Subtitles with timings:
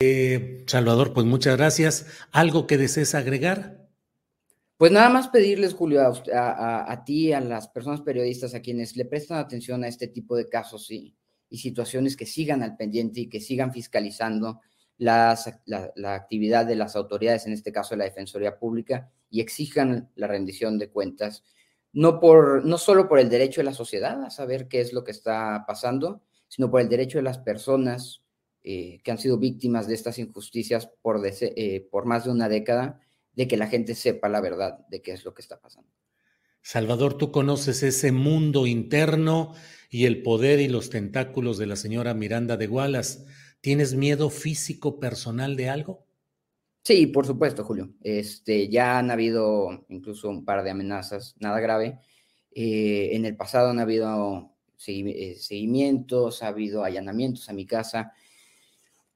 [0.00, 2.06] Eh, Salvador, pues muchas gracias.
[2.30, 3.88] ¿Algo que desees agregar?
[4.76, 9.06] Pues nada más pedirles, Julio, a, a, ti, a las personas periodistas, a quienes le
[9.06, 11.16] prestan atención a este tipo de casos y,
[11.50, 14.60] situaciones, que sigan al pendiente y que sigan fiscalizando
[14.98, 15.30] la,
[16.08, 20.78] actividad de las autoridades, en este caso de la Defensoría Pública, y exijan la rendición
[20.78, 21.42] de cuentas,
[21.94, 25.04] no, por, no solo por el derecho de la sociedad a saber qué es lo
[25.04, 28.25] que está pasando, sino por el derecho de las personas
[28.68, 32.98] eh, que han sido víctimas de estas injusticias por, eh, por más de una década,
[33.32, 35.88] de que la gente sepa la verdad de qué es lo que está pasando.
[36.62, 39.54] Salvador, tú conoces ese mundo interno
[39.88, 43.20] y el poder y los tentáculos de la señora Miranda de Wallace.
[43.60, 46.04] ¿Tienes miedo físico personal de algo?
[46.82, 47.92] Sí, por supuesto, Julio.
[48.02, 52.00] Este, ya han habido incluso un par de amenazas, nada grave.
[52.50, 58.12] Eh, en el pasado han habido seguimientos, ha habido allanamientos a mi casa.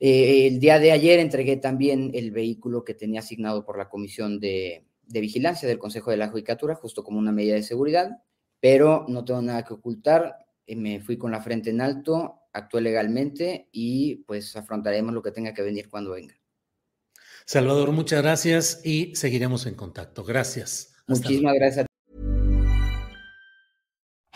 [0.02, 4.40] Eh, el día de ayer entregué también el vehículo que tenía asignado por la Comisión
[4.40, 8.22] de, Vigilancia del Consejo de la Judicatura, justo como una medida de seguridad,
[8.60, 10.34] pero no tengo nada que ocultar.
[10.66, 15.32] Eh, me fui con la frente en alto, actué legalmente y pues afrontaremos lo que
[15.32, 16.34] tenga que venir cuando venga.
[17.44, 20.24] Salvador, muchas gracias y seguiremos en contacto.
[20.24, 20.94] Gracias.
[21.06, 21.84] Muchísimas gracias.
[21.84, 21.89] A